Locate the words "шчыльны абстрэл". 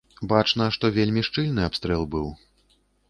1.27-2.03